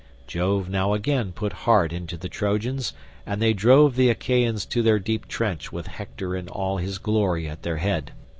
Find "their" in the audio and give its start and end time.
4.81-4.97, 7.61-7.77